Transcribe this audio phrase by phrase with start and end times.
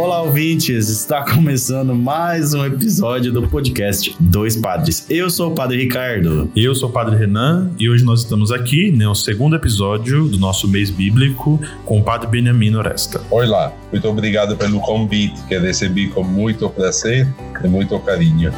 [0.00, 0.88] Olá, ouvintes!
[0.88, 5.04] Está começando mais um episódio do podcast Dois Padres.
[5.10, 6.50] Eu sou o Padre Ricardo.
[6.56, 10.66] Eu sou o Padre Renan e hoje nós estamos aqui no segundo episódio do nosso
[10.66, 13.20] mês bíblico com o Padre Benjamin Oresta.
[13.30, 17.28] Olá, muito obrigado pelo convite que recebi com muito prazer
[17.62, 18.54] e muito carinho.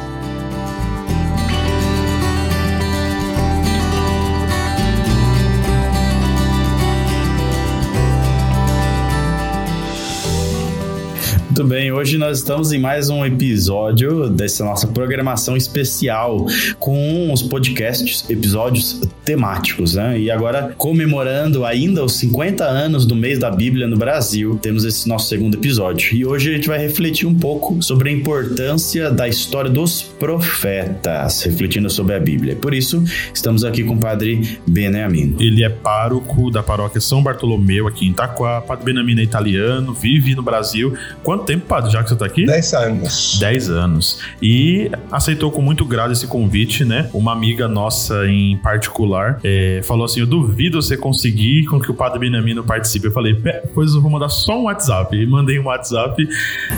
[11.53, 16.47] Muito bem, hoje nós estamos em mais um episódio dessa nossa programação especial
[16.79, 20.19] com os podcasts, episódios temáticos, né?
[20.19, 25.07] E agora, comemorando ainda os 50 anos do mês da Bíblia no Brasil, temos esse
[25.07, 26.15] nosso segundo episódio.
[26.15, 31.43] E hoje a gente vai refletir um pouco sobre a importância da história dos profetas,
[31.43, 32.55] refletindo sobre a Bíblia.
[32.55, 35.35] Por isso, estamos aqui com o Padre Benjamin.
[35.39, 38.59] Ele é pároco da paróquia São Bartolomeu aqui em Itaquá.
[38.59, 40.97] Padre Benjamin é italiano, vive no Brasil.
[41.43, 42.45] Quanto tempo, Padre, já que você está aqui?
[42.45, 43.37] Dez anos.
[43.39, 44.19] Dez anos.
[44.41, 47.09] E aceitou com muito grado esse convite, né?
[47.13, 51.93] Uma amiga nossa em particular é, falou assim: Eu duvido você conseguir com que o
[51.93, 53.07] Padre Benamino participe.
[53.07, 53.35] Eu falei:
[53.73, 55.15] Pois eu vou mandar só um WhatsApp.
[55.15, 56.27] E mandei um WhatsApp.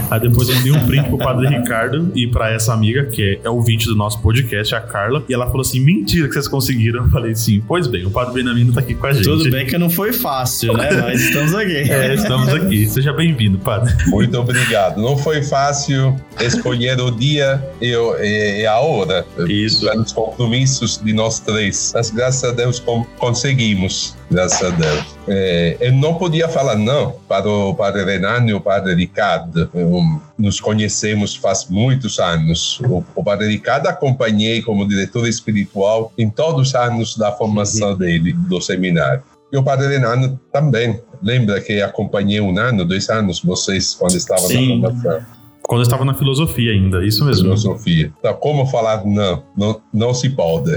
[0.09, 3.47] Aí depois eu mandei um print pro Padre Ricardo e para essa amiga, que é,
[3.47, 5.23] é ouvinte do nosso podcast, a Carla.
[5.29, 7.03] E ela falou assim: Mentira que vocês conseguiram.
[7.03, 9.25] Eu falei: Sim, pois bem, o Padre Benamino tá aqui com a gente.
[9.25, 10.89] Tudo bem que não foi fácil, né?
[11.01, 11.75] Mas estamos aqui.
[11.75, 12.87] É, estamos aqui.
[12.87, 13.93] Seja bem-vindo, Padre.
[14.07, 14.54] Muito obrigado.
[14.97, 19.25] Não foi fácil escolher o dia e, e, e a hora.
[19.47, 19.89] Isso.
[19.91, 21.91] Os compromissos de nós três.
[21.93, 22.81] Mas graças a Deus
[23.17, 25.15] conseguimos, graças a Deus.
[25.27, 29.69] É, eu não podia falar não para o Padre Renan e o Padre Ricardo.
[29.73, 30.01] Eu,
[30.37, 32.79] nos conhecemos faz muitos anos.
[32.81, 37.97] O, o Padre Ricardo acompanhei como diretor espiritual em todos os anos da formação uhum.
[37.97, 39.23] dele, do seminário.
[39.51, 41.01] E o Padre Renan também.
[41.21, 44.81] Lembra que acompanhei um ano, dois anos, vocês, quando estavam Sim.
[44.81, 45.35] na formação?
[45.67, 47.43] Quando eu estava na filosofia ainda, isso mesmo.
[47.43, 48.11] Filosofia.
[48.19, 49.43] Então, como falar não?
[49.57, 50.71] Não, não se pode.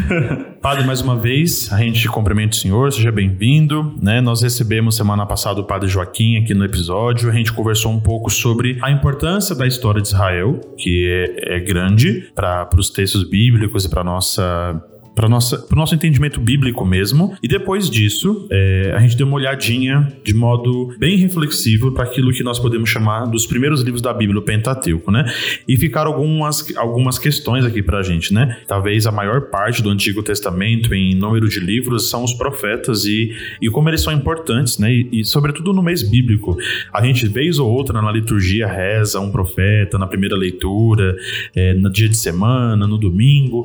[0.60, 3.94] Padre, mais uma vez, a gente cumprimenta o senhor, seja bem-vindo.
[4.00, 4.20] Né?
[4.20, 7.30] Nós recebemos semana passada o Padre Joaquim aqui no episódio.
[7.30, 11.60] A gente conversou um pouco sobre a importância da história de Israel, que é, é
[11.60, 14.82] grande para os textos bíblicos e para nossa
[15.16, 17.34] para o nosso entendimento bíblico mesmo.
[17.42, 22.30] E depois disso, é, a gente deu uma olhadinha de modo bem reflexivo para aquilo
[22.32, 25.24] que nós podemos chamar dos primeiros livros da Bíblia, o Pentateuco, né?
[25.66, 28.58] E ficaram algumas, algumas questões aqui para a gente, né?
[28.68, 33.34] Talvez a maior parte do Antigo Testamento, em número de livros, são os profetas e,
[33.62, 34.92] e como eles são importantes, né?
[34.92, 36.58] E, e sobretudo no mês bíblico.
[36.92, 41.16] A gente, vez ou outra, na liturgia, reza um profeta na primeira leitura,
[41.54, 43.64] é, no dia de semana, no domingo.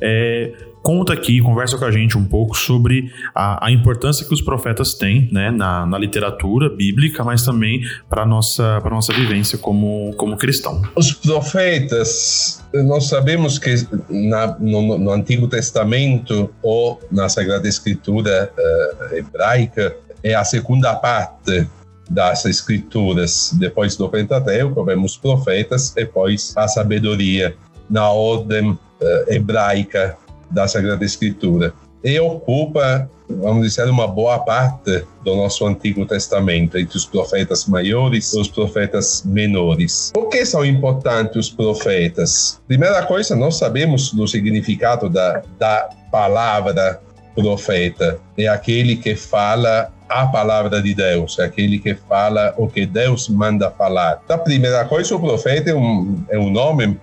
[0.00, 0.52] É,
[0.82, 4.94] conta aqui, conversa com a gente um pouco sobre a, a importância que os profetas
[4.94, 10.36] têm né, na, na literatura bíblica, mas também para a nossa, nossa vivência como, como
[10.36, 10.82] cristão.
[10.96, 13.74] Os profetas, nós sabemos que
[14.10, 21.66] na, no, no, Antigo Testamento ou na Sagrada Escritura uh, hebraica é a segunda parte
[22.10, 23.54] das escrituras.
[23.58, 27.56] Depois do Pentateuco, vemos profetas, depois a sabedoria
[27.88, 28.78] na ordem uh,
[29.28, 30.16] hebraica
[30.52, 31.74] da Sagrada Escritura
[32.04, 38.32] e ocupa, vamos dizer, uma boa parte do nosso Antigo Testamento, entre os profetas maiores
[38.32, 40.10] e os profetas menores.
[40.12, 42.60] Por que são importantes os profetas?
[42.66, 47.00] Primeira coisa, nós sabemos do significado da, da palavra
[47.34, 48.18] profeta.
[48.36, 53.28] É aquele que fala a palavra de Deus, é aquele que fala o que Deus
[53.28, 54.20] manda falar.
[54.28, 57.00] A primeira coisa, o profeta é um, é um nome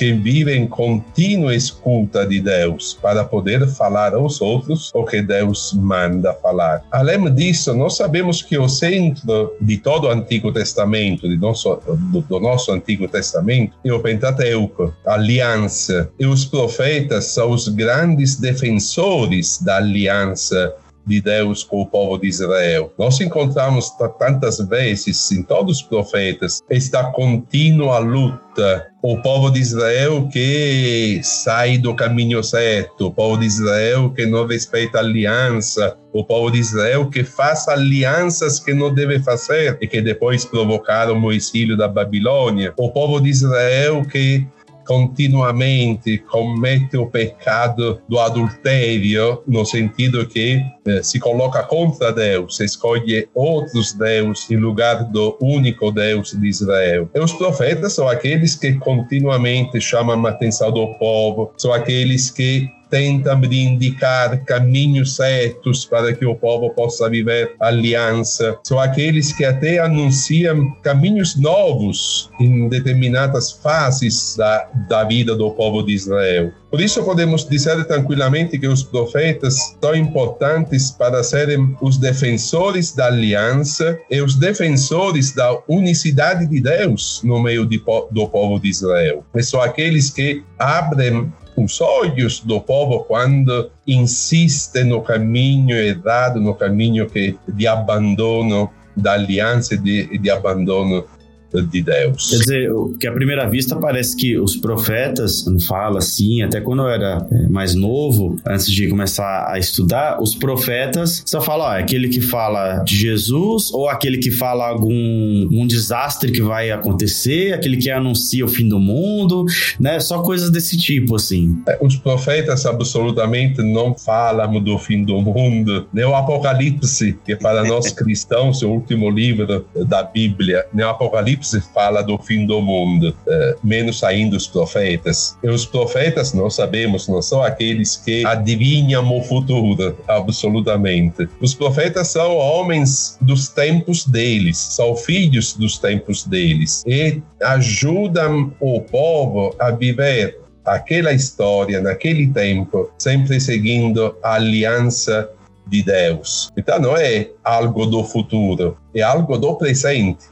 [0.00, 5.74] que vive em contínua escuta de Deus para poder falar aos outros o que Deus
[5.74, 6.82] manda falar.
[6.90, 11.78] Além disso, nós sabemos que o centro de todo o Antigo Testamento, de nosso,
[12.10, 16.10] do, do nosso Antigo Testamento, é o Pentateuco, a aliança.
[16.18, 20.74] E os profetas são os grandes defensores da aliança
[21.06, 22.92] de Deus com o povo de Israel.
[22.98, 28.86] Nós encontramos tantas vezes em todos os profetas esta contínua luta.
[29.02, 34.46] O povo de Israel que sai do caminho certo, o povo de Israel que não
[34.46, 39.86] respeita a aliança, o povo de Israel que faz alianças que não deve fazer e
[39.86, 44.46] que depois provocaram o exílio da Babilônia, o povo de Israel que
[44.90, 53.28] continuamente commette o pecado do adultério, no sentido que eh, se coloca contra Deus, escolhe
[53.32, 57.08] outros deuses em lugar do único Deus de Israel.
[57.14, 62.68] E os profetas são aqueles que continuamente chamam a atenção do povo, são aqueles que
[62.90, 68.58] tentam indicar caminhos certos para que o povo possa viver aliança.
[68.64, 75.82] São aqueles que até anunciam caminhos novos em determinadas fases da, da vida do povo
[75.82, 76.52] de Israel.
[76.70, 83.06] Por isso podemos dizer tranquilamente que os profetas são importantes para serem os defensores da
[83.06, 87.82] aliança e os defensores da unicidade de Deus no meio de,
[88.12, 89.24] do povo de Israel.
[89.34, 96.54] E são aqueles que abrem os olhos do povo quando insiste no caminho errado, no
[96.54, 101.04] caminho que, de abandono da aliança e de, de abandono
[101.52, 102.30] de Deus.
[102.30, 106.82] Quer dizer, que à primeira vista parece que os profetas, não fala assim, até quando
[106.82, 111.78] eu era é, mais novo, antes de começar a estudar, os profetas só falam, ó,
[111.78, 117.52] aquele que fala de Jesus ou aquele que fala algum um desastre que vai acontecer,
[117.52, 119.44] aquele que anuncia o fim do mundo,
[119.78, 119.98] né?
[120.00, 121.60] Só coisas desse tipo, assim.
[121.66, 125.86] É, os profetas absolutamente não falam do fim do mundo.
[125.92, 130.90] Nem o Apocalipse, que para nós cristãos é o último livro da Bíblia, nem o
[130.90, 135.36] Apocalipse Apocalipse fala do fim do mundo, é, menos ainda os profetas.
[135.42, 141.28] E os profetas, nós sabemos, não são aqueles que adivinham o futuro, absolutamente.
[141.40, 148.80] Os profetas são homens dos tempos deles, são filhos dos tempos deles e ajudam o
[148.82, 155.28] povo a viver aquela história naquele tempo, sempre seguindo a aliança
[155.66, 156.50] de Deus.
[156.56, 160.26] Então não é algo do futuro, é algo do presente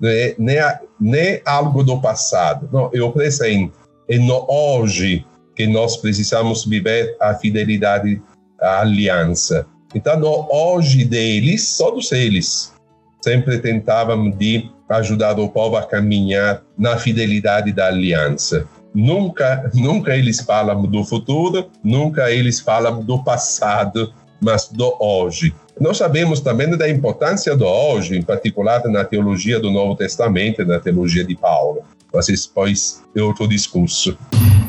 [0.00, 0.58] né, nem,
[1.00, 3.72] nem algo do passado, não, é o presente,
[4.08, 5.24] é no hoje
[5.54, 8.22] que nós precisamos viver a fidelidade
[8.60, 9.66] à aliança.
[9.94, 12.72] Então, no hoje deles, todos eles
[13.20, 18.66] sempre tentavam de ajudar o povo a caminhar na fidelidade da aliança.
[18.94, 25.54] Nunca, nunca eles falam do futuro, nunca eles falam do passado, mas do hoje.
[25.80, 30.80] Nós sabemos também da importância do hoje, em particular na teologia do Novo Testamento, na
[30.80, 31.82] teologia de Paulo.
[32.12, 34.16] Mas isso pois é outro discurso.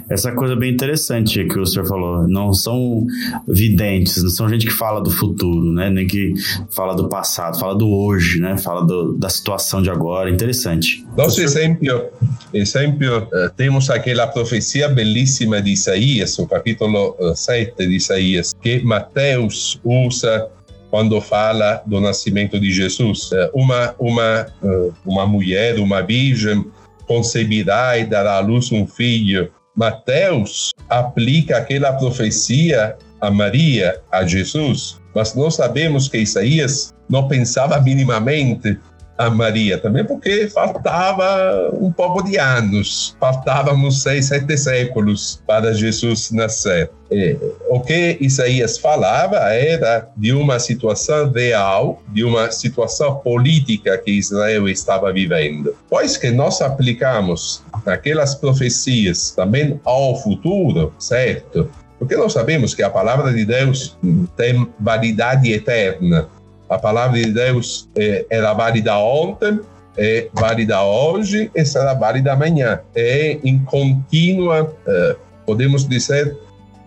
[0.10, 2.28] Essa coisa bem interessante que o senhor falou.
[2.28, 3.06] Não são
[3.48, 5.90] videntes, não são gente que fala do futuro, né?
[5.90, 6.34] Nem que
[6.72, 8.58] fala do passado, fala do hoje, né?
[8.58, 10.30] Fala do, da situação de agora.
[10.30, 11.06] Interessante.
[11.16, 11.88] Nosso exemplo,
[12.54, 18.82] exemplo uh, temos aquela profecia belíssima de Isaías, o capítulo 7 eh, de Isaías, que
[18.84, 20.50] Mateus usa
[20.90, 23.32] quando fala do nascimento de Jesus.
[23.32, 26.66] Eh, uma, uma, eh, uma mulher, uma virgem,
[27.06, 29.52] concebirá e dará à luz um filho.
[29.76, 37.80] Mateus aplica aquela profecia a Maria, a Jesus, mas nós sabemos que Isaías não pensava
[37.82, 38.78] minimamente
[39.20, 46.32] a Maria, também porque faltava um pouco de anos, faltávamos seis, sete séculos para Jesus
[46.32, 46.90] nascer.
[47.12, 47.36] E,
[47.70, 54.70] o que Isaías falava era de uma situação real, de uma situação política que Israel
[54.70, 55.76] estava vivendo.
[55.90, 61.70] Pois que nós aplicamos aquelas profecias também ao futuro, certo?
[61.98, 63.98] Porque nós sabemos que a palavra de Deus
[64.38, 66.30] tem validade eterna.
[66.70, 69.60] A palavra de Deus é, era válida ontem,
[69.98, 72.80] é válida hoje e será válida amanhã.
[72.96, 76.38] É em contínua, é, podemos dizer,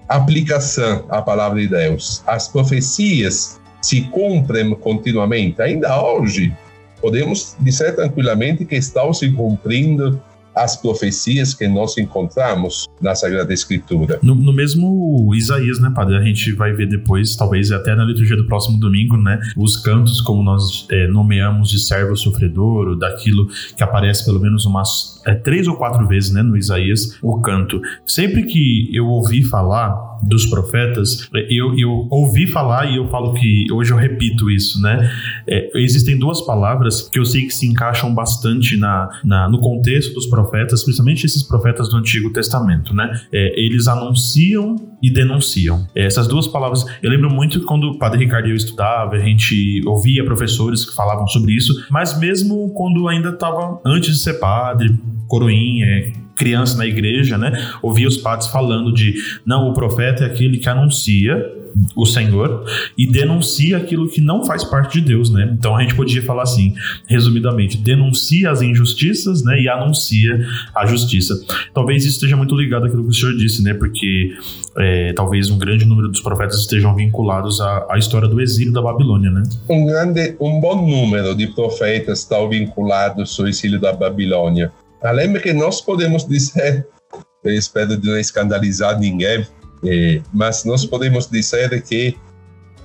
[0.08, 2.22] aplicação à palavra de Deus.
[2.26, 5.60] As profecias se cumprem continuamente.
[5.60, 6.56] Ainda hoje,
[7.00, 10.22] podemos dizer tranquilamente que estão se cumprindo
[10.54, 14.18] as profecias que nós encontramos na Sagrada Escritura.
[14.22, 16.16] No, no, mesmo Isaías, né, padre?
[16.16, 19.40] A gente vai ver depois, talvez até na liturgia do próximo domingo, né?
[19.56, 25.20] Os cantos, como nós é, nomeamos de servo sofredor, daquilo que aparece pelo menos umas
[25.26, 27.80] é, três ou quatro vezes, né, no Isaías, o canto.
[28.06, 33.66] Sempre que eu ouvi falar dos profetas, eu, eu ouvi falar e eu falo que
[33.72, 35.10] hoje eu repito isso, né?
[35.46, 40.14] É, existem duas palavras que eu sei que se encaixam bastante na, na, no contexto
[40.14, 43.20] dos profetas, principalmente esses profetas do Antigo Testamento, né?
[43.32, 45.86] É, eles anunciam e denunciam.
[45.94, 49.18] É, essas duas palavras, eu lembro muito quando o Padre Ricardo e eu estudava, a
[49.18, 54.34] gente ouvia professores que falavam sobre isso, mas mesmo quando ainda estava antes de ser
[54.34, 57.70] padre, coroinha, criança na igreja, né?
[57.82, 61.62] Ouvia os padres falando de não, o profeta é aquele que anuncia
[61.96, 62.64] o Senhor
[62.96, 65.54] e denuncia aquilo que não faz parte de Deus, né?
[65.58, 66.74] Então a gente podia falar assim,
[67.06, 71.34] resumidamente, denuncia as injustiças, né, e anuncia a justiça.
[71.72, 73.74] Talvez isso esteja muito ligado àquilo que o senhor disse, né?
[73.74, 74.34] Porque
[74.78, 78.82] é, talvez um grande número dos profetas estejam vinculados à, à, história do exílio da
[78.82, 79.42] Babilônia, né?
[79.68, 84.72] Um grande, um bom número de profetas estão vinculados ao exílio da Babilônia.
[85.02, 86.86] Além que nós podemos dizer,
[87.44, 89.46] eu espero não escandalizar ninguém,
[89.84, 92.16] é, mas nós podemos dizer que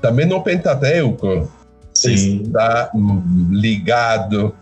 [0.02, 1.50] também no Pentateuco
[1.94, 2.44] Sim.
[2.44, 2.92] está
[3.52, 4.54] ligado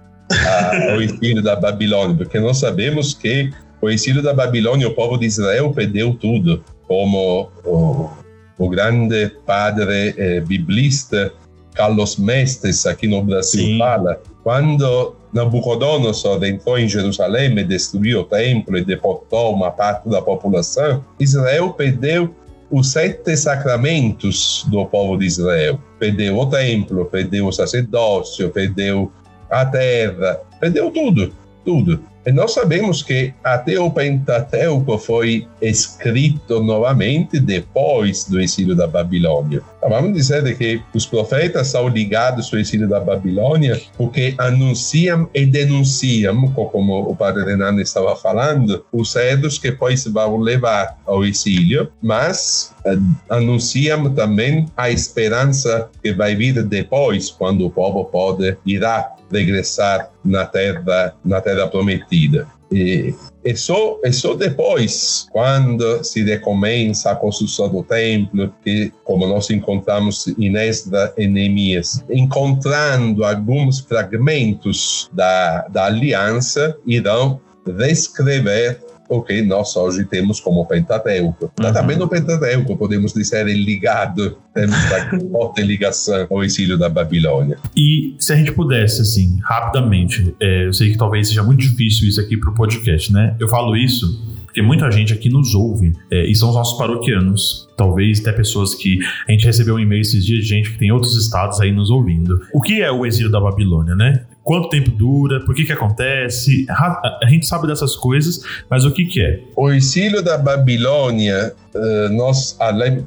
[0.89, 5.25] ao exílio da Babilônia, porque nós sabemos que o exílio da Babilônia, o povo de
[5.25, 8.09] Israel perdeu tudo, como o,
[8.57, 11.31] o grande padre eh, biblista
[11.73, 13.77] Carlos Mestres aqui no Brasil Sim.
[13.77, 20.21] fala, quando Nabucodonosor entrou em Jerusalém e destruiu o templo e deportou uma parte da
[20.21, 22.29] população, Israel perdeu
[22.69, 25.79] os sete sacramentos do povo de Israel.
[25.97, 29.11] Perdeu o templo, perdeu o sacerdócio, perdeu
[29.49, 31.33] a terra, perdeu tudo,
[31.65, 31.99] tudo.
[32.33, 39.61] Nós sabemos que até o Pentateuco foi escrito novamente depois do exílio da Babilônia.
[39.77, 45.45] Então, vamos dizer que os profetas são ligados ao exílio da Babilônia porque anunciam e
[45.45, 51.91] denunciam, como o padre Renan estava falando, os erros que depois vão levar ao exílio,
[52.01, 52.97] mas eh,
[53.29, 60.45] anunciam também a esperança que vai vir depois, quando o povo pode irá regressar na
[60.45, 62.47] terra, na terra prometida.
[62.71, 63.13] E,
[63.43, 69.49] e, só, e só depois, quando se recomeça a construção do templo, que, como nós
[69.49, 78.79] encontramos em Esdras e Neemias, encontrando alguns fragmentos da, da aliança, irão reescrever
[79.09, 81.51] o que nós hoje temos como Pentateuco.
[81.59, 81.73] Uhum.
[81.73, 87.57] Também no Pentateuco podemos dizer ligado, temos uma forte ligação ao exílio da Babilônia.
[87.75, 92.07] E se a gente pudesse, assim, rapidamente, é, eu sei que talvez seja muito difícil
[92.07, 93.35] isso aqui para o podcast, né?
[93.39, 97.67] Eu falo isso porque muita gente aqui nos ouve é, e são os nossos paroquianos.
[97.75, 100.93] Talvez até pessoas que a gente recebeu um e-mail esses dias de gente que tem
[100.93, 102.39] outros estados aí nos ouvindo.
[102.53, 104.23] O que é o exílio da Babilônia, né?
[104.45, 105.43] Quanto tempo dura?
[105.43, 106.67] Por que que acontece?
[106.69, 109.39] A gente sabe dessas coisas, mas o que que é?
[109.55, 113.03] O exílio da Babilônia, eh, nós, além,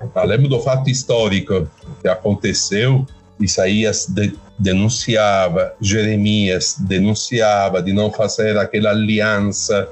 [0.49, 1.71] do fato histórico
[2.02, 3.07] que aconteceu,
[3.38, 9.88] Isaías de, denunciava, Jeremias denunciava de não fazer aquela aliança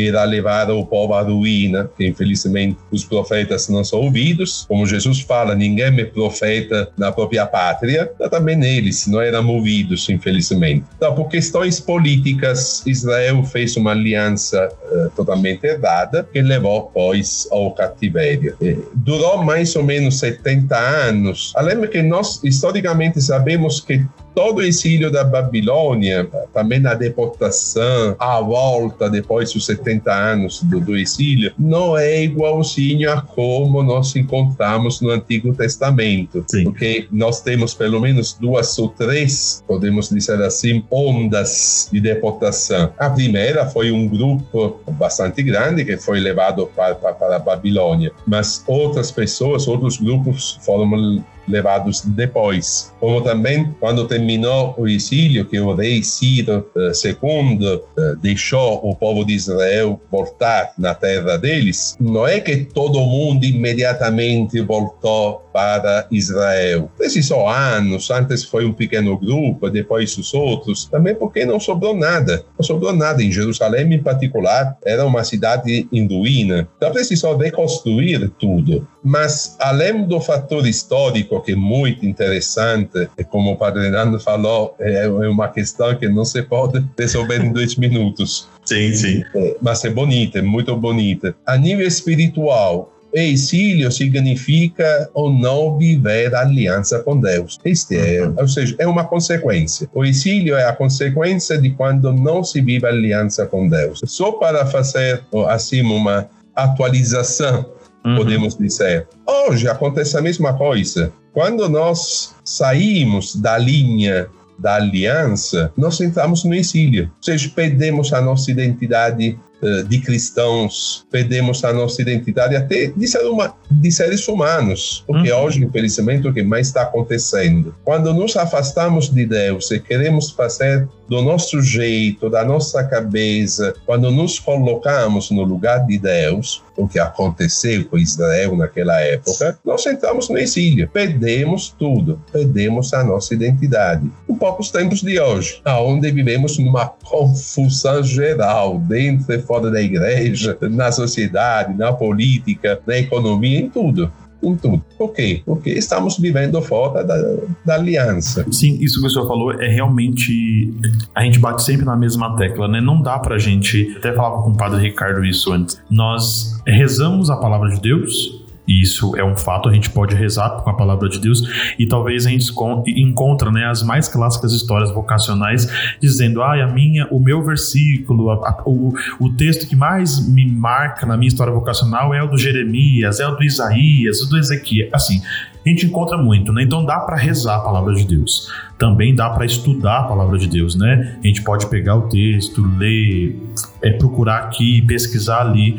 [0.00, 4.64] irá levar o povo à ruína, infelizmente os profetas não são ouvidos.
[4.68, 10.84] Como Jesus fala, ninguém é profeta na própria pátria, também eles não eram ouvidos, infelizmente.
[10.96, 17.72] Então, por questões políticas, Israel fez uma aliança uh, totalmente errada, que levou, pois, ao
[17.72, 18.56] cativério.
[18.60, 21.52] E durou mais ou menos 70 anos.
[21.56, 28.40] Além que nós, historicamente, sabemos que todo o exílio da Babilônia, também a deportação, a
[28.40, 35.00] volta depois dos 70 anos do, do exílio, não é igualzinho a como nós encontramos
[35.00, 36.44] no Antigo Testamento.
[36.48, 36.64] Sim.
[36.64, 42.92] Porque nós temos pelo menos duas ou três, podemos dizer assim, ondas de deportação.
[42.98, 48.12] A primeira foi um grupo bastante grande que foi levado para, para, para a Babilônia,
[48.26, 52.92] mas outras pessoas, outros grupos foram levados depois.
[53.00, 58.94] Como também, quando terminou o exílio, que o rei Ciro II eh, eh, deixou o
[58.94, 66.06] povo de Israel voltar na terra deles, não é que todo mundo imediatamente voltou para
[66.10, 66.90] Israel.
[66.96, 72.44] Precisou anos, antes foi um pequeno grupo, depois os outros, também porque não sobrou nada.
[72.58, 76.68] Não sobrou nada em Jerusalém, em particular, era uma cidade em ruína.
[76.76, 78.86] Então precisou reconstruir tudo.
[79.02, 84.74] Mas, além do fator histórico, que é muito interessante, e como o Padre Nando falou,
[84.78, 88.48] é uma questão que não se pode resolver em dois minutos.
[88.64, 89.24] Sim, sim.
[89.34, 91.34] É, mas é bonita, é muito bonita.
[91.46, 97.58] A nível espiritual, Exílio significa o não viver aliança com Deus.
[97.64, 98.34] Este é, uhum.
[98.38, 99.88] ou seja, é uma consequência.
[99.92, 104.00] O exílio é a consequência de quando não se vive aliança com Deus.
[104.04, 107.66] Só para fazer assim uma atualização
[108.04, 108.16] uhum.
[108.16, 109.08] podemos dizer.
[109.26, 111.12] Hoje acontece a mesma coisa.
[111.32, 114.28] Quando nós saímos da linha
[114.58, 117.04] da aliança, nós entramos no exílio.
[117.04, 123.08] Ou seja, perdemos a nossa identidade uh, de cristãos, perdemos a nossa identidade até de,
[123.08, 125.04] ser uma, de seres humanos.
[125.06, 125.44] Porque uhum.
[125.44, 127.74] hoje, infelizmente, o que mais está acontecendo?
[127.84, 134.12] Quando nos afastamos de Deus e queremos fazer do nosso jeito, da nossa cabeça, quando
[134.12, 140.28] nos colocamos no lugar de Deus, o que aconteceu com Israel naquela época, nós entramos
[140.28, 144.08] no exílio, perdemos tudo, perdemos a nossa identidade.
[144.28, 150.56] Em poucos tempos de hoje, aonde vivemos numa confusão geral, dentro e fora da igreja,
[150.62, 154.10] na sociedade, na política, na economia, em tudo
[154.42, 154.82] em tudo.
[154.96, 155.42] Por quê?
[155.44, 157.16] Porque estamos vivendo fora da,
[157.64, 158.44] da aliança.
[158.50, 160.72] Sim, isso que o senhor falou é realmente.
[161.14, 162.80] A gente bate sempre na mesma tecla, né?
[162.80, 163.94] Não dá pra gente.
[163.96, 165.80] Até falava com o padre Ricardo isso antes.
[165.90, 168.39] Nós rezamos a palavra de Deus,
[168.70, 171.42] e isso é um fato, a gente pode rezar com a palavra de Deus
[171.76, 172.52] e talvez a gente
[172.96, 175.68] encontra né, as mais clássicas histórias vocacionais
[176.00, 180.46] dizendo, ah, a minha, o meu versículo, a, a, o, o texto que mais me
[180.48, 184.38] marca na minha história vocacional é o do Jeremias, é o do Isaías, o do
[184.38, 185.20] Ezequiel, assim,
[185.64, 186.62] a gente encontra muito, né?
[186.62, 188.50] Então dá para rezar a palavra de Deus.
[188.78, 191.18] Também dá para estudar a palavra de Deus, né?
[191.22, 193.38] A gente pode pegar o texto, ler,
[193.82, 195.76] é, procurar aqui, pesquisar ali.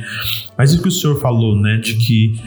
[0.56, 1.78] Mas isso que o senhor falou, né?
[1.78, 2.40] De que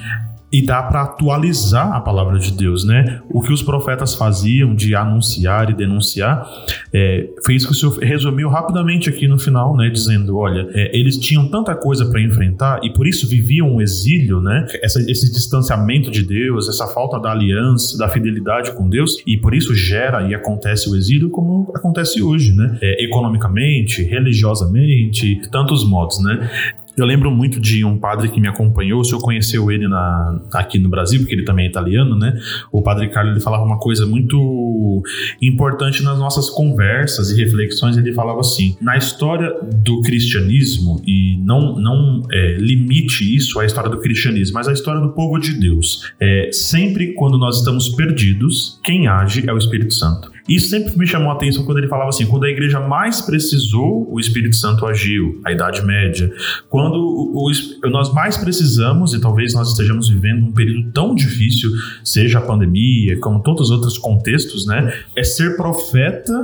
[0.55, 3.21] e dá para atualizar a palavra de Deus, né?
[3.29, 6.49] O que os profetas faziam de anunciar e denunciar,
[6.93, 9.91] é, isso que o senhor resumiu rapidamente aqui no final, né?
[9.91, 14.41] Dizendo, olha, é, eles tinham tanta coisa para enfrentar e por isso viviam um exílio,
[14.41, 14.65] né?
[14.81, 19.55] Essa, esse distanciamento de Deus, essa falta da aliança, da fidelidade com Deus e por
[19.55, 22.79] isso gera e acontece o exílio como acontece hoje, né?
[22.81, 26.49] É, economicamente, religiosamente, tantos modos, né?
[26.97, 30.79] Eu lembro muito de um padre que me acompanhou, o senhor conheceu ele na, aqui
[30.79, 32.39] no Brasil, porque ele também é italiano, né?
[32.71, 35.03] O padre Carlos ele falava uma coisa muito
[35.43, 37.97] importante nas nossas conversas e reflexões.
[37.97, 43.91] Ele falava assim: na história do cristianismo, e não, não é, limite isso à história
[43.91, 48.81] do cristianismo, mas à história do povo de Deus, é, sempre quando nós estamos perdidos,
[48.85, 50.34] quem age é o Espírito Santo.
[50.49, 54.07] Isso sempre me chamou a atenção quando ele falava assim: quando a igreja mais precisou,
[54.11, 56.31] o Espírito Santo agiu, a Idade Média.
[56.69, 61.71] Quando o, o, nós mais precisamos, e talvez nós estejamos vivendo um período tão difícil,
[62.03, 64.93] seja a pandemia, como todos os outros contextos, né?
[65.17, 66.35] É ser profeta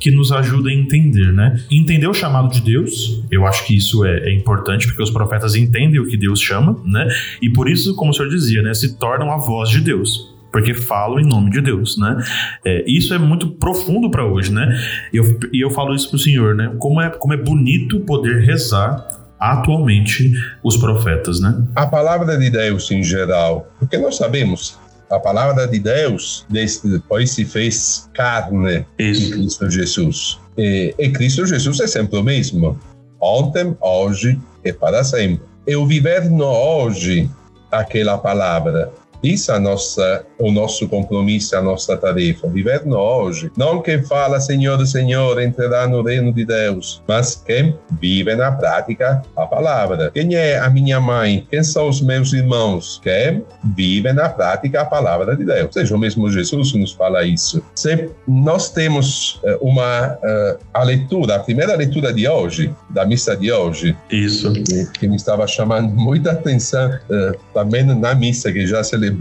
[0.00, 1.60] que nos ajuda a entender, né?
[1.70, 5.54] Entender o chamado de Deus, eu acho que isso é, é, importante, porque os profetas
[5.54, 7.06] entendem o que Deus chama, né?
[7.40, 8.74] E por isso, como o senhor dizia, né?
[8.74, 12.16] Se tornam a voz de Deus porque falam em nome de Deus, né?
[12.64, 14.64] É, isso é muito profundo para hoje, né?
[15.12, 16.72] E eu, e eu falo isso pro Senhor, né?
[16.78, 19.04] Como é, como é bonito poder rezar
[19.36, 21.66] atualmente os profetas, né?
[21.74, 24.78] A palavra de Deus em geral, porque nós sabemos
[25.10, 29.26] a palavra de Deus depois se fez carne Isso.
[29.26, 30.38] em Cristo Jesus.
[30.56, 32.78] E, e, Cristo Jesus é sempre o mesmo,
[33.20, 35.42] ontem, hoje e para sempre.
[35.66, 37.28] E o viver no hoje,
[37.72, 38.92] aquela palavra,
[39.24, 43.50] isso é nossa, o nosso compromisso, a nossa tarefa, viver no hoje.
[43.56, 49.22] Não quem fala Senhor, Senhor, entrará no reino de Deus, mas quem vive na prática
[49.36, 50.10] a palavra.
[50.12, 51.46] Quem é a minha mãe?
[51.50, 53.00] Quem são os meus irmãos?
[53.02, 53.42] Quem
[53.74, 55.66] vive na prática a palavra de Deus.
[55.66, 57.62] Ou seja, o mesmo Jesus nos fala isso.
[57.74, 63.36] Se nós temos uh, uma uh, a leitura, a primeira leitura de hoje, da missa
[63.36, 64.52] de hoje, isso
[64.98, 69.13] que, me estava chamando muita atenção uh, também na missa que já celebrou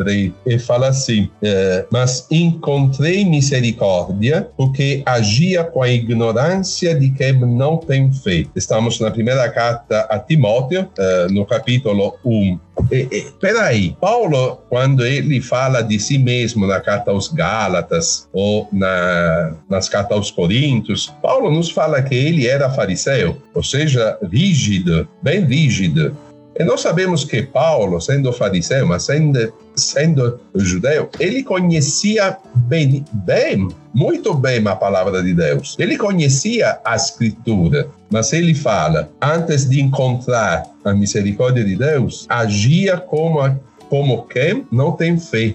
[0.46, 7.78] e fala assim: é, Mas encontrei misericórdia porque agia com a ignorância de quem não
[7.78, 8.46] tem fé.
[8.56, 12.60] Estamos na primeira carta a Timóteo, é, no capítulo 1.
[12.92, 18.68] E, e, peraí, Paulo, quando ele fala de si mesmo na carta aos Gálatas ou
[18.72, 25.08] na, nas cartas aos Coríntios, Paulo nos fala que ele era fariseu, ou seja, rígido,
[25.22, 26.16] bem rígido.
[26.58, 33.68] E nós sabemos que Paulo, sendo fariseu, mas sendo, sendo judeu, ele conhecia bem, bem,
[33.94, 35.76] muito bem a palavra de Deus.
[35.80, 42.98] Ele conhecia a escritura, mas ele fala, antes de encontrar a misericórdia de Deus, agia
[42.98, 45.54] como, como quem não tem fé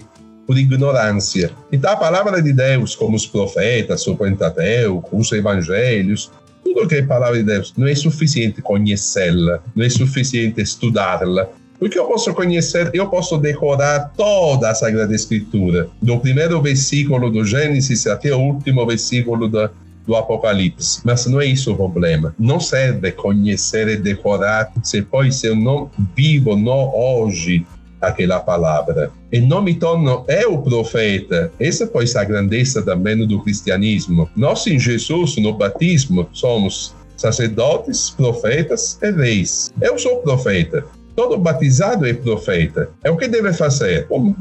[0.49, 1.51] por ignorância.
[1.71, 6.31] Então, a palavra de Deus, como os profetas, o Pentateuco, os evangelhos,
[6.73, 11.47] tudo que é palavra de Deus não é suficiente conhecê-la, não é suficiente estudá-la.
[11.79, 17.45] Porque eu posso conhecer, eu posso decorar toda a Sagrada Escritura, do primeiro versículo do
[17.45, 19.69] Gênesis até o último versículo do,
[20.05, 20.99] do Apocalipse.
[21.05, 22.35] Mas não é isso o problema.
[22.37, 27.65] Não serve conhecer e decorar se depois eu não vivo no hoje
[28.01, 29.11] aquela palavra.
[29.31, 31.51] E não me torno eu profeta.
[31.59, 34.29] Essa foi a grandeza também do cristianismo.
[34.35, 39.73] Nós em Jesus, no batismo, somos sacerdotes, profetas e reis.
[39.81, 40.85] Eu sou profeta.
[41.15, 42.89] Todo batizado é profeta.
[43.03, 44.07] É o que deve fazer?
[44.07, 44.35] Como,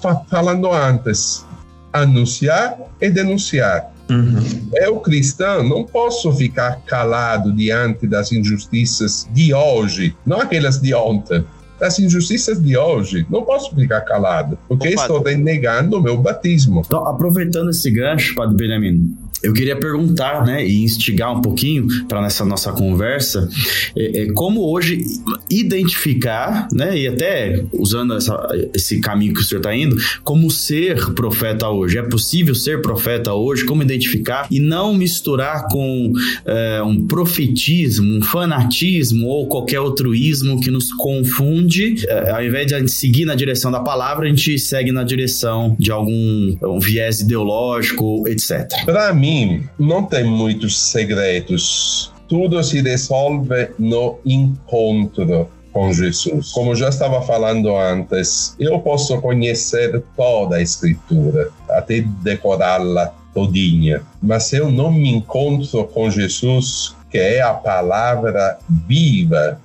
[0.00, 1.44] fa falando antes,
[1.92, 3.92] anunciar e denunciar.
[4.10, 4.70] Uhum.
[4.74, 11.44] Eu, cristão, não posso ficar calado diante das injustiças de hoje, não aquelas de ontem
[11.82, 13.26] das injustiças de hoje.
[13.28, 15.02] Não posso ficar calado, porque Opa.
[15.02, 16.82] estou negando o meu batismo.
[16.86, 22.22] Então, aproveitando esse gancho, Padre Benjamin, eu queria perguntar, né, e instigar um pouquinho para
[22.22, 23.48] nessa nossa conversa,
[23.96, 25.04] é, é, como hoje
[25.50, 28.38] identificar, né, e até usando essa,
[28.72, 31.98] esse caminho que o senhor está indo, como ser profeta hoje.
[31.98, 33.64] É possível ser profeta hoje?
[33.64, 36.12] Como identificar e não misturar com
[36.44, 42.04] é, um profetismo, um fanatismo ou qualquer outro ismo que nos confunde.
[42.06, 45.02] É, ao invés de a gente seguir na direção da palavra, a gente segue na
[45.02, 48.68] direção de algum um viés ideológico, etc.
[48.84, 52.12] Para mim mim, não tem muitos segredos.
[52.28, 56.52] Tudo se resolve no encontro com Jesus.
[56.52, 64.02] Como já estava falando antes, eu posso conhecer toda a Escritura, até decorá-la todinha.
[64.22, 69.58] Mas se eu não me encontro com Jesus, que é a palavra viva,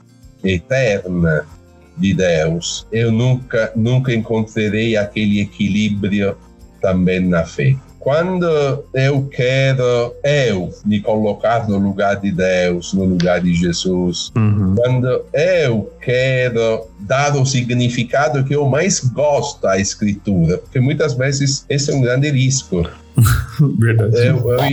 [0.44, 1.46] eterna
[1.98, 6.38] de Deus, eu nunca, nunca encontrarei aquele equilíbrio
[6.80, 7.76] também na fé.
[8.08, 14.76] Quando eu quero eu me colocar no lugar de Deus, no lugar de Jesus, uhum.
[14.78, 21.66] quando eu quero dar o significado que eu mais gosto à escritura, porque muitas vezes
[21.68, 22.90] esse é um grande risco.
[23.78, 24.16] Verdade.
[24.16, 24.64] Eu, eu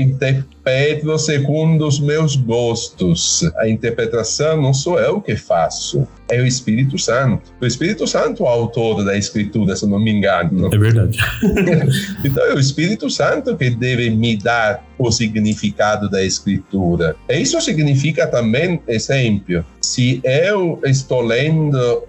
[0.64, 3.42] interpreto segundo os meus gostos.
[3.59, 7.53] A interpretação não sou eu que faço, é o Espírito Santo.
[7.61, 10.72] O Espírito Santo é o autor da Escritura, se não me engano.
[10.72, 11.18] É verdade.
[12.24, 17.14] então é o Espírito Santo que deve me dar o significado da Escritura.
[17.29, 22.03] E isso significa também, exemplo, se eu estou lendo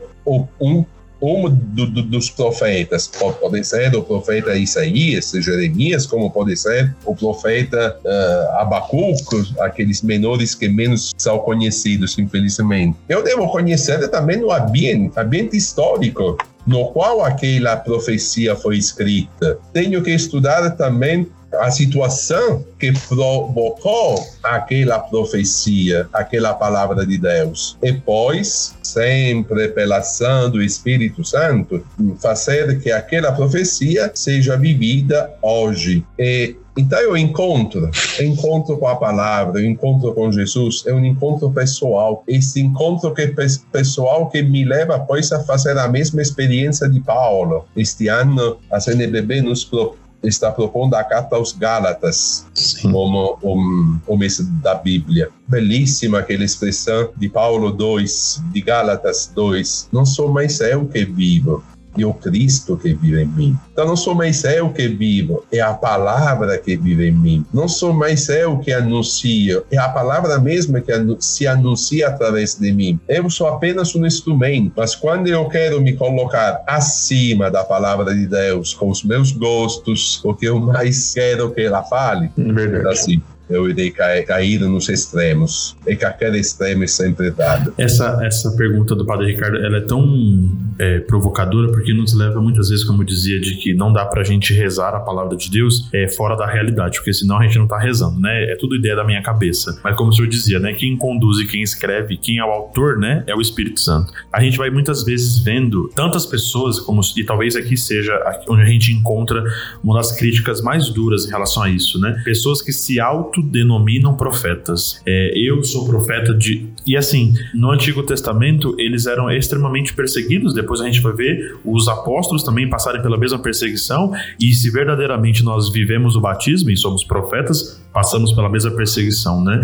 [0.60, 0.86] um
[1.26, 3.08] um do, do, dos profetas.
[3.08, 10.02] Pode, pode ser o profeta Isaías, Jeremias, como pode ser o profeta uh, Abacuco, aqueles
[10.02, 12.98] menores que menos são conhecidos, infelizmente.
[13.10, 19.60] Eu devo conhecer também o ambiente, ambiente histórico no qual aquela profecia foi escrita.
[19.72, 21.28] Tenho que estudar também
[21.60, 27.78] a situação que provocou aquela profecia, aquela palavra de Deus.
[27.82, 31.84] E depois, sempre pela ação do Espírito Santo,
[32.20, 36.06] fazer que aquela profecia seja vivida hoje.
[36.20, 37.90] E então eu encontro,
[38.20, 42.22] encontro com a palavra, eu encontro com Jesus, é um encontro pessoal.
[42.28, 43.34] Esse encontro que
[43.72, 47.66] pessoal que me leva pois a fazer a mesma experiência de Paulo.
[47.78, 52.92] Este ano a CNBB nos propõe está propondo a carta aos Gálatas Sim.
[52.92, 55.30] como um, o mês da Bíblia.
[55.48, 59.90] Belíssima aquela expressão de Paulo 2, de Gálatas 2.
[59.92, 61.64] Não sou mais eu que vivo,
[61.98, 63.58] e o Cristo que vive em mim.
[63.72, 67.46] Então não sou mais eu que vivo, é a palavra que vive em mim.
[67.54, 72.72] Não sou mais eu que anuncio, é a palavra mesma que se anuncia através de
[72.72, 73.00] mim.
[73.08, 78.28] Eu sou apenas um instrumento, mas quando eu quero me colocar acima da palavra de
[78.28, 82.88] Deus, com os meus gostos, o que eu mais quero que ela fale, é verdade.
[82.88, 85.76] assim, eu irei cair, cair nos extremos.
[85.88, 87.74] E qualquer extremo é sempre dado.
[87.78, 92.70] Essa, essa pergunta do Padre Ricardo ela é tão é, provocadora porque nos leva muitas
[92.70, 95.90] vezes, como eu dizia, de que não dá pra gente rezar a palavra de Deus
[95.94, 98.52] é, fora da realidade, porque senão a gente não tá rezando, né?
[98.52, 99.80] É tudo ideia da minha cabeça.
[99.84, 100.74] Mas como o senhor dizia, né?
[100.74, 103.24] Quem conduz e quem escreve, quem é o autor, né?
[103.28, 104.12] É o Espírito Santo.
[104.32, 108.14] A gente vai muitas vezes vendo tantas pessoas, como e talvez aqui seja
[108.50, 109.44] onde a gente encontra
[109.84, 112.22] uma das críticas mais duras em relação a isso, né?
[112.24, 115.02] Pessoas que se auto autodenominam profetas.
[115.06, 116.68] É, eu sou profeta de.
[116.86, 120.54] E assim, no Antigo Testamento, eles eram extremamente perseguidos.
[120.54, 124.12] Depois a gente vai ver os apóstolos também passarem pela mesma perseguição.
[124.40, 129.62] E se verdadeiramente nós vivemos o batismo e somos profetas, passamos pela mesma perseguição, né?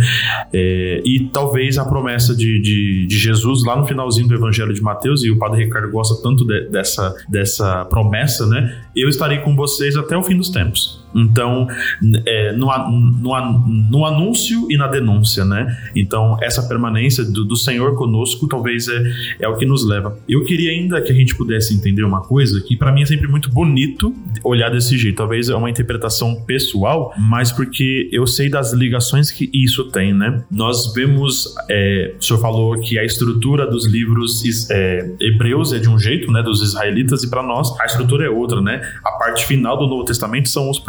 [0.54, 4.82] É, e talvez a promessa de, de, de, Jesus lá no finalzinho do Evangelho de
[4.82, 8.84] Mateus, e o Padre Ricardo gosta tanto de, dessa, dessa promessa, né?
[8.96, 11.01] Eu estarei com vocês até o fim dos tempos.
[11.14, 11.68] Então,
[12.26, 15.78] é, no, no, no, anúncio e na denúncia, né?
[15.96, 19.04] Então, essa permanência do, do Senhor conosco talvez é,
[19.42, 20.18] é o que nos leva.
[20.28, 23.28] Eu queria ainda que a gente pudesse entender uma coisa que para mim é sempre
[23.28, 25.18] muito bonito olhar desse jeito.
[25.18, 30.44] Talvez é uma interpretação pessoal, mas porque eu sei das ligações que isso tem, né?
[30.50, 35.90] Nós vemos, é, o senhor falou que a estrutura dos livros é, hebreus é de
[35.90, 36.42] um jeito, né?
[36.42, 38.82] Dos israelitas, e para nós a estrutura é outra, né?
[39.04, 40.80] A parte final do Novo Testamento são os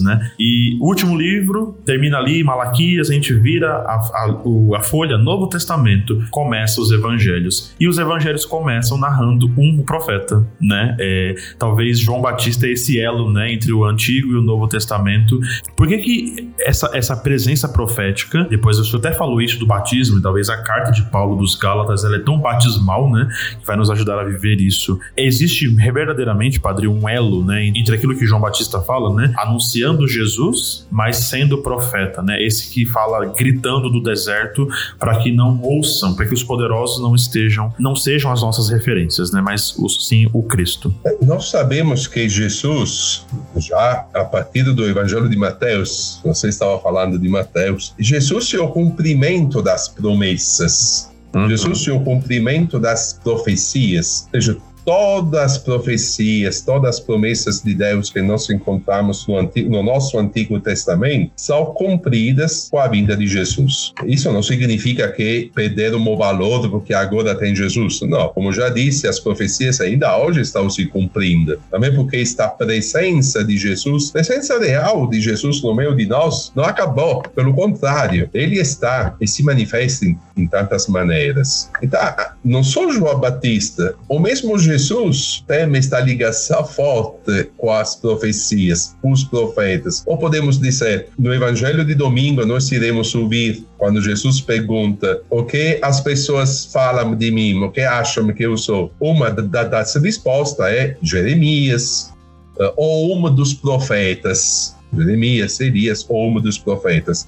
[0.00, 0.30] né?
[0.38, 4.36] E o último livro termina ali, Malaquias, a gente vira a, a,
[4.76, 7.74] a folha Novo Testamento, começa os evangelhos.
[7.78, 10.96] E os evangelhos começam narrando um profeta, né?
[11.00, 13.52] É, talvez João Batista é esse elo, né?
[13.52, 15.40] Entre o Antigo e o Novo Testamento.
[15.76, 20.22] Por que que essa, essa presença profética, depois senhor até falou isso do batismo, e
[20.22, 23.28] talvez a carta de Paulo dos Gálatas, ela é tão batismal, né?
[23.60, 24.98] Que vai nos ajudar a viver isso.
[25.16, 27.66] Existe verdadeiramente, padre, um elo, né?
[27.66, 29.32] Entre aquilo que João Batista fala, né?
[29.42, 32.42] Anunciando Jesus, mas sendo profeta, né?
[32.42, 37.14] Esse que fala gritando do deserto para que não ouçam, para que os poderosos não
[37.14, 39.40] estejam, não sejam as nossas referências, né?
[39.40, 40.94] Mas sim o Cristo.
[41.20, 43.26] Nós sabemos que Jesus,
[43.56, 48.68] já a partir do Evangelho de Mateus, você estava falando de Mateus, Jesus é o
[48.68, 51.10] cumprimento das promessas.
[51.34, 51.48] Uhum.
[51.48, 54.28] Jesus é o cumprimento das profecias.
[54.32, 59.70] Ou seja, todas as profecias, todas as promessas de Deus que nós encontramos no, antigo,
[59.70, 63.92] no, nosso Antigo Testamento são cumpridas com a vinda de Jesus.
[64.06, 68.00] Isso não significa que perderam o valor porque agora tem Jesus.
[68.02, 71.58] Não, como já disse, as profecias ainda hoje estão se cumprindo.
[71.70, 76.64] Também porque esta presença de Jesus, presença real de Jesus no meio de nós, não
[76.64, 77.22] acabou.
[77.34, 81.70] Pelo contrário, ele está e se manifesta em, em tantas maneiras.
[81.82, 82.00] Então,
[82.44, 89.24] não só João Batista, o mesmo Jesus tem esta ligação forte com as profecias, os
[89.24, 90.02] profetas.
[90.06, 95.78] Ou podemos dizer, no Evangelho de domingo, nós iremos ouvir quando Jesus pergunta o que
[95.82, 98.92] as pessoas falam de mim, o que acham que eu sou.
[99.00, 102.12] Uma das respostas é Jeremias,
[102.58, 104.76] eh, ou uma dos profetas.
[104.94, 107.26] Jeremias, Elias, ou uma dos profetas.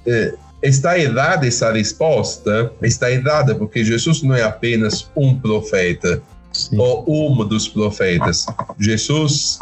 [0.65, 2.71] Está errada essa resposta?
[2.81, 6.77] Está errada porque Jesus não é apenas um profeta, Sim.
[6.79, 8.47] ou um dos profetas.
[8.79, 9.59] Jesus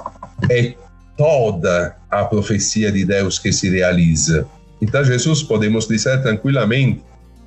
[0.50, 0.74] é
[1.18, 4.48] toda a profecia de Deus que se realiza.
[4.82, 7.02] Então, Jesus, podemos dizer tranquilamente,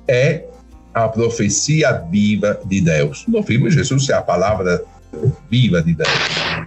[0.07, 0.43] é
[0.93, 3.25] a profecia viva de Deus.
[3.27, 4.83] No filme, Jesus é a palavra
[5.49, 6.09] viva de Deus.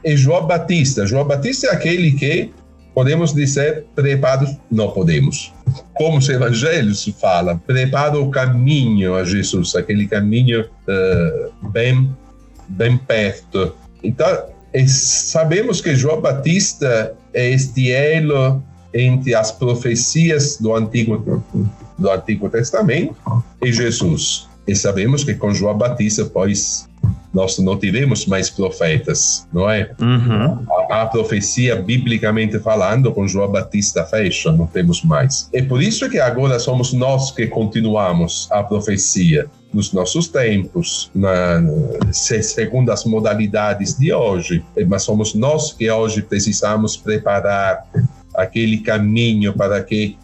[0.05, 2.51] E João Batista, João Batista é aquele que
[2.95, 5.53] podemos dizer preparados, não podemos.
[5.95, 12.11] Como os evangelhos falam, prepara o caminho a Jesus, aquele caminho uh, bem
[12.71, 13.75] bem perto.
[14.03, 14.45] Então,
[14.87, 18.63] sabemos que João Batista é este elo
[18.95, 21.43] entre as profecias do Antigo,
[21.99, 23.17] do Antigo Testamento
[23.63, 24.49] e Jesus.
[24.67, 26.89] E sabemos que com João Batista, pois,
[27.33, 29.91] nós não tivemos mais profetas, não é?
[30.01, 30.67] Uhum.
[30.91, 35.49] A, a, profecia, biblicamente falando, com João Batista fecha, não temos mais.
[35.53, 41.63] É por isso que agora somos nós que continuamos a profecia nos nossos tempos, na,
[42.13, 44.65] segundo as modalidades de hoje.
[44.89, 47.87] Mas somos nós que hoje precisamos preparar
[48.35, 50.17] aquele caminho para que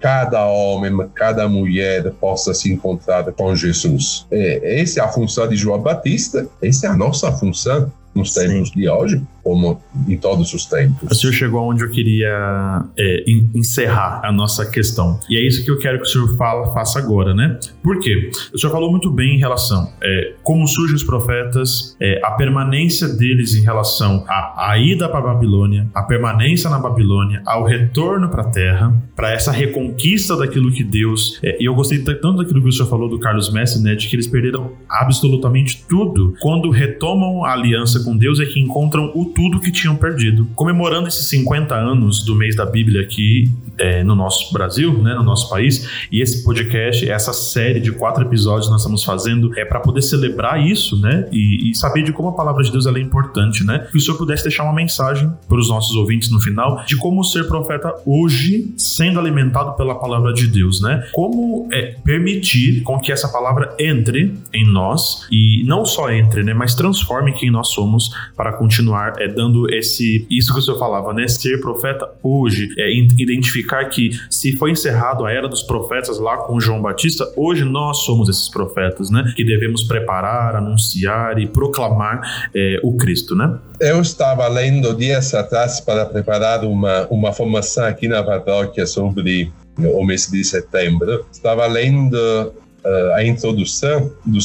[0.00, 4.26] cada homem, cada mulher possa se encontrar com Jesus.
[4.30, 8.70] É, essa é a função de João Batista, essa é a nossa função nos tempos
[8.70, 8.80] Sim.
[8.80, 11.10] de hoje como em todos os tempos.
[11.10, 13.24] O senhor chegou onde eu queria é,
[13.54, 15.18] encerrar a nossa questão.
[15.28, 17.58] E é isso que eu quero que o senhor fala, faça agora, né?
[17.82, 18.30] Por quê?
[18.52, 23.08] O senhor falou muito bem em relação é, como surgem os profetas, é, a permanência
[23.08, 28.28] deles em relação à, à ida para a Babilônia, a permanência na Babilônia, ao retorno
[28.28, 31.38] para a terra, para essa reconquista daquilo que Deus.
[31.42, 33.94] É, e eu gostei tanto daquilo que o senhor falou do Carlos Messi, né?
[33.94, 36.34] De que eles perderam absolutamente tudo.
[36.40, 40.46] Quando retomam a aliança com Deus é que encontram o tudo que tinham perdido.
[40.54, 45.22] Comemorando esses 50 anos do mês da Bíblia aqui é, no nosso Brasil, né, no
[45.22, 49.64] nosso país, e esse podcast, essa série de quatro episódios que nós estamos fazendo é
[49.64, 52.90] para poder celebrar isso, né, e, e, saber de como a palavra de Deus é
[53.00, 53.86] importante, né.
[53.90, 57.24] Que o senhor pudesse deixar uma mensagem para os nossos ouvintes no final de como
[57.24, 61.02] ser profeta hoje, sendo alimentado pela palavra de Deus, né.
[61.12, 66.52] Como é, permitir com que essa palavra entre em nós e não só entre, né,
[66.52, 71.12] mas transforme quem nós somos para continuar é, dando esse isso que o senhor falava,
[71.12, 71.28] né?
[71.28, 76.58] Ser profeta hoje, é, identificar que se foi encerrado a era dos profetas lá com
[76.58, 79.32] João Batista, hoje nós somos esses profetas, né?
[79.36, 83.58] Que devemos preparar, anunciar e proclamar é, o Cristo, né?
[83.78, 90.04] Eu estava lendo dias atrás para preparar uma, uma formação aqui na paróquia sobre o
[90.04, 91.24] mês de setembro.
[91.32, 92.52] Estava lendo
[92.84, 94.38] uh, a introdução do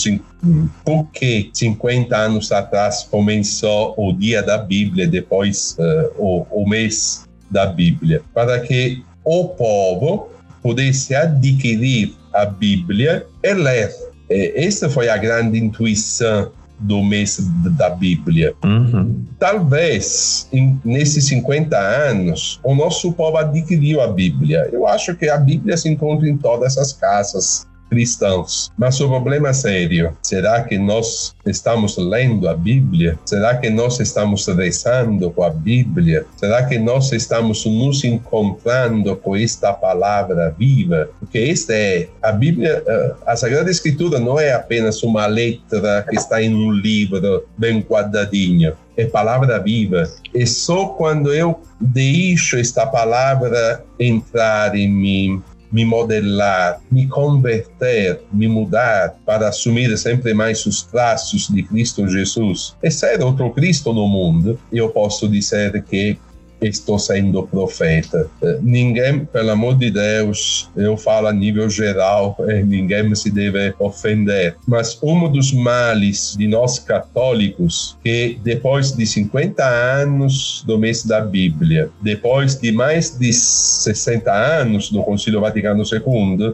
[0.83, 7.25] por que 50 anos atrás começou o dia da Bíblia, depois uh, o, o mês
[7.49, 10.29] da Bíblia, para que o povo
[10.61, 13.93] pudesse adquirir a Bíblia e ler.
[14.29, 17.39] E essa foi a grande intuição do mês
[17.77, 18.53] da Bíblia.
[18.63, 19.23] Uhum.
[19.39, 24.69] Talvez em, nesses 50 anos o nosso povo adquiriu a Bíblia.
[24.71, 28.71] Eu acho que a Bíblia se encontra em todas as casas cristãos.
[28.77, 30.15] Mas o problema é sério.
[30.21, 33.17] Será que nós estamos lendo a Bíblia?
[33.25, 36.25] Será que nós estamos rezando com a Bíblia?
[36.37, 41.09] Será que nós estamos nos encontrando com esta palavra viva?
[41.19, 46.15] Porque esta é a Bíblia, eh, a Sagrada Escritura não é apenas uma letra que
[46.15, 50.09] está em um livro bem quadradinho é palavra viva.
[50.33, 55.43] E só quando eu deixo esta palavra entrar em mim,
[55.75, 62.77] me modelar, me converter, me mudar para assumir sempre mais os traços de Cristo Jesus.
[62.81, 66.17] E ser outro Cristo no mundo, eu posso dizer que
[66.61, 68.29] estou sendo profeta.
[68.41, 73.73] Eh, ninguém, pelo amor de Deus, eu falo a nível geral, eh, ninguém se deve
[73.79, 74.55] ofender.
[74.67, 81.21] Mas um dos males de nós católicos, que depois de 50 anos do mês da
[81.21, 86.53] Bíblia, depois de mais de 60 anos do Concílio Vaticano II,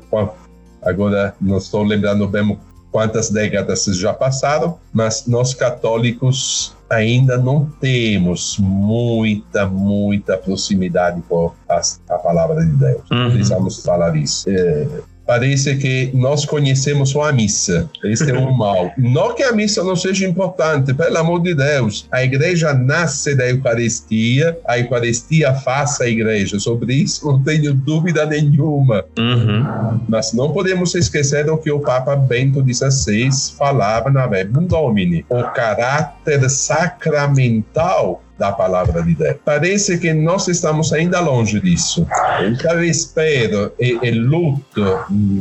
[0.81, 2.57] agora não estou lembrando bem
[2.91, 11.81] quantas décadas já passaram, mas nós católicos ainda não temos muita, muita proximidade com a,
[12.09, 13.01] a palavra de Deus.
[13.09, 13.29] Uhum.
[13.31, 14.49] Precisamos falar isso.
[14.49, 14.87] É,
[15.31, 17.89] parece que nós conhecemos só a missa.
[18.03, 18.91] Este é um mal.
[18.97, 22.05] Não que a missa não seja importante, pelo amor de Deus.
[22.11, 26.59] A igreja nasce da Eucaristia, a Eucaristia faz a igreja.
[26.59, 29.05] Sobre isso não tenho dúvida nenhuma.
[29.17, 30.01] Uhum.
[30.09, 35.25] Mas não podemos esquecer do que o Papa Bento XVI falava na Verbum Domini.
[35.29, 39.35] O caráter sacramental da palavra de Deus.
[39.45, 42.07] Parece que nós estamos ainda longe disso.
[42.43, 44.83] Então eu espero e, e luto,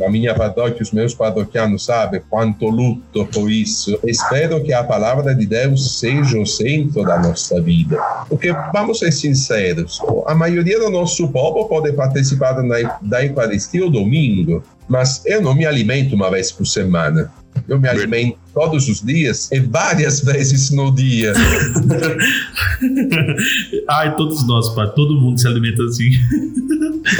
[0.05, 3.97] a minha paróquia, os meus paroquianos sabem quanto luto por isso.
[4.05, 7.97] Espero que a palavra de Deus seja o centro da nossa vida.
[8.29, 12.53] Porque, vamos ser sinceros, a maioria do nosso povo pode participar
[13.01, 17.31] da Eucaristia o domingo, mas eu não me alimento uma vez por semana.
[17.67, 21.33] Eu me alimento todos os dias e várias vezes no dia.
[23.89, 24.91] Ai, todos nós, pai.
[24.95, 26.11] Todo mundo se alimenta assim.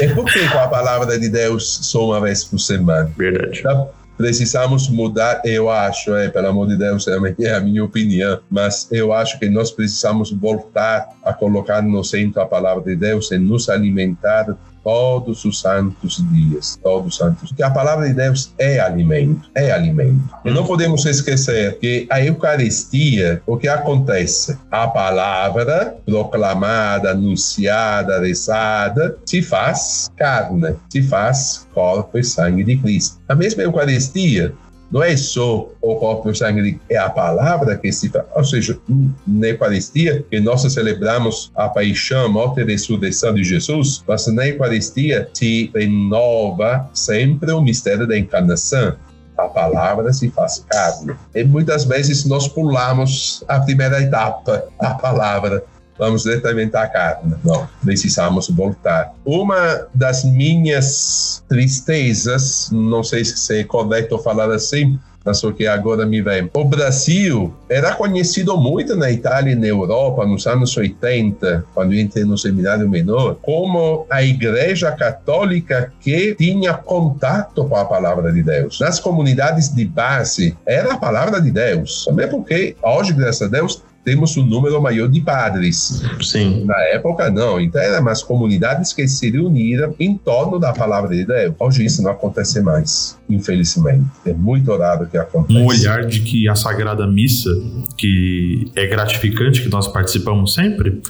[0.00, 3.10] É porque com a palavra de Deus só uma vez por semana.
[3.16, 3.60] Verdade.
[3.60, 8.86] Então, precisamos mudar, eu acho, é, pelo amor de Deus, é a minha opinião, mas
[8.92, 13.38] eu acho que nós precisamos voltar a colocar no centro a palavra de Deus e
[13.38, 17.50] nos alimentar todos os santos dias, todos os santos.
[17.50, 20.22] Porque a palavra de Deus é alimento, é alimento.
[20.44, 24.58] E não podemos esquecer que a Eucaristia, o que acontece?
[24.70, 33.20] A palavra proclamada, anunciada, rezada, se faz carne, se faz corpo e sangue de Cristo.
[33.28, 34.54] A mesma Eucaristia
[34.92, 38.24] não é só o corpo e o sangue, é a palavra que se faz.
[38.34, 38.78] Ou seja,
[39.26, 45.28] na Eucaristia, que nós celebramos a paixão, morte e ressurreição de Jesus, mas na Eucaristia
[45.32, 48.94] se renova sempre o mistério da encarnação
[49.38, 51.14] a palavra se faz carne.
[51.34, 55.64] E muitas vezes nós pulamos a primeira etapa, a palavra,
[55.98, 57.34] vamos diretamente à carne.
[57.44, 59.12] Não, precisamos voltar.
[59.24, 66.20] Uma das minhas tristezas, não sei se é correto falar assim, mas porque agora me
[66.20, 66.50] vem.
[66.54, 72.24] O Brasil era conhecido muito na Itália e na Europa nos anos 80, quando entrei
[72.24, 78.80] no seminário menor, como a igreja católica que tinha contato com a palavra de Deus.
[78.80, 82.04] Nas comunidades de base, era a palavra de Deus.
[82.04, 86.02] Também porque hoje, graças a Deus, temos um número maior de padres.
[86.20, 86.64] Sim.
[86.64, 87.60] Na época, não.
[87.60, 91.54] Então, eram as comunidades que se reuniram em torno da palavra de Deus.
[91.58, 94.04] Hoje isso não acontece mais, infelizmente.
[94.26, 95.58] É muito raro que aconteça.
[95.58, 97.50] Um olhar de que a Sagrada Missa,
[97.96, 101.00] que é gratificante, que nós participamos sempre,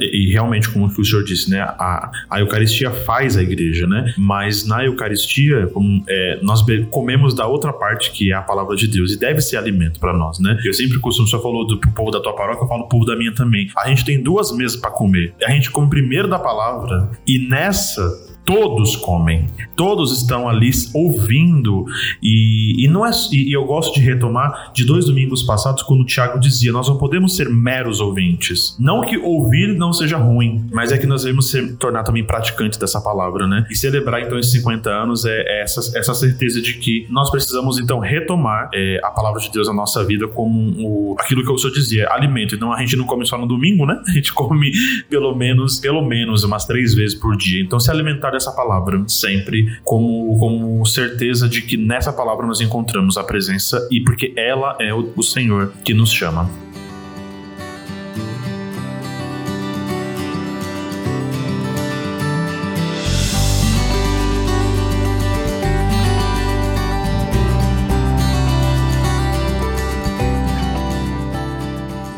[0.00, 4.12] e realmente, como o senhor disse, né, a, a Eucaristia faz a igreja, né?
[4.16, 8.88] Mas na Eucaristia, como, é, nós comemos da outra parte, que é a palavra de
[8.88, 10.58] Deus, e deve ser alimento para nós, né?
[10.64, 13.34] Eu sempre costumo, só falou do povo da tua paróquia, eu falo povo da minha
[13.34, 13.68] também.
[13.76, 15.34] A gente tem duas mesas para comer.
[15.44, 21.84] A gente come primeiro da palavra e nessa todos comem, todos estão ali ouvindo
[22.20, 26.04] e, e não é e eu gosto de retomar de dois domingos passados quando o
[26.04, 30.90] Tiago dizia nós não podemos ser meros ouvintes, não que ouvir não seja ruim, mas
[30.90, 33.64] é que nós devemos ser, tornar também praticantes dessa palavra, né?
[33.70, 37.78] E celebrar então esses 50 anos é, é essa, essa certeza de que nós precisamos
[37.78, 41.56] então retomar é, a palavra de Deus na nossa vida como um, aquilo que o
[41.56, 42.56] senhor dizia, alimento.
[42.56, 44.00] Então a gente não come só no domingo, né?
[44.10, 44.72] A gente come
[45.08, 47.62] pelo menos pelo menos umas três vezes por dia.
[47.62, 53.16] Então se alimentar essa palavra sempre como, como certeza de que nessa palavra nós encontramos
[53.16, 56.50] a presença e porque ela é o, o Senhor que nos chama.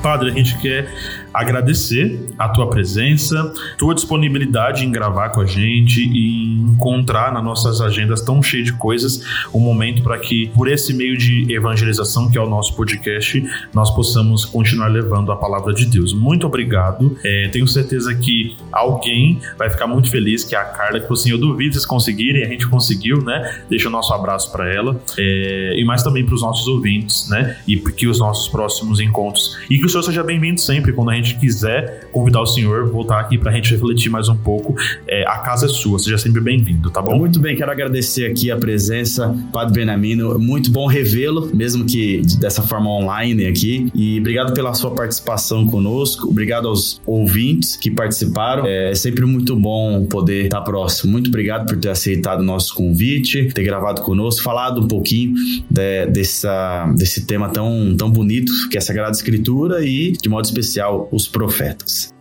[0.03, 0.93] Padre, a gente quer
[1.33, 7.81] agradecer a tua presença, tua disponibilidade em gravar com a gente e encontrar nas nossas
[7.81, 9.23] agendas tão cheias de coisas
[9.53, 13.91] um momento para que, por esse meio de evangelização que é o nosso podcast, nós
[13.95, 16.13] possamos continuar levando a palavra de Deus.
[16.13, 17.17] Muito obrigado.
[17.25, 21.31] É, tenho certeza que alguém vai ficar muito feliz, que é a Carla, que assim,
[21.31, 23.63] eu duvido vocês conseguirem, a gente conseguiu, né?
[23.69, 27.57] Deixa o nosso abraço para ela é, e mais também para os nossos ouvintes, né?
[27.67, 29.59] E que os nossos próximos encontros.
[29.71, 33.21] E que o Senhor seja bem-vindo sempre quando a gente quiser convidar o senhor, voltar
[33.21, 34.75] aqui para a gente refletir mais um pouco,
[35.07, 37.17] é, a casa é sua, seja sempre bem-vindo, tá bom?
[37.17, 42.63] Muito bem, quero agradecer aqui a presença, Padre Benamino, muito bom revê-lo, mesmo que dessa
[42.63, 48.95] forma online aqui, e obrigado pela sua participação conosco, obrigado aos ouvintes que participaram, é
[48.95, 53.63] sempre muito bom poder estar próximo, muito obrigado por ter aceitado o nosso convite, ter
[53.63, 55.35] gravado conosco, falado um pouquinho
[55.71, 60.45] de, dessa, desse tema tão, tão bonito que é a Sagrada Escritura e, de modo
[60.45, 62.12] especial, os profetas.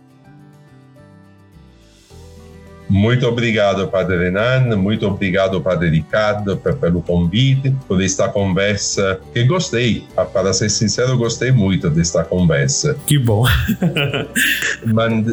[2.92, 10.06] Muito obrigado, Padre Renan, muito obrigado, Padre Ricardo, pelo convite, por esta conversa que gostei.
[10.14, 12.94] Para ser sincero, gostei muito desta conversa.
[13.06, 13.46] Que bom.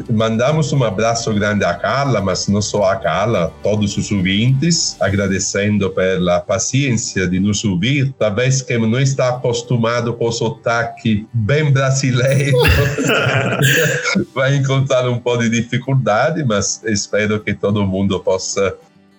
[0.10, 5.90] mandamos um abraço grande a Carla, mas não só a Carla, todos os ouvintes, agradecendo
[5.90, 8.14] pela paciência de nos ouvir.
[8.18, 12.58] Talvez que não está acostumado com o sotaque bem brasileiro,
[14.34, 18.76] vai encontrar um pouco de dificuldade, mas espero que que todo mundo possa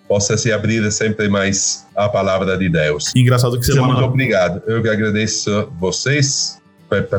[0.08, 3.12] possa se abrir sempre mais à palavra de Deus.
[3.14, 3.92] Engraçado que semana...
[3.92, 4.60] Muito obrigado.
[4.66, 6.59] Eu que agradeço vocês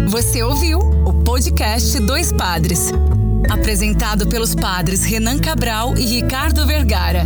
[0.07, 2.91] Você ouviu o podcast Dois Padres,
[3.51, 7.23] apresentado pelos padres Renan Cabral e Ricardo Vergara.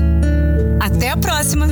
[0.81, 1.67] Até a próxima!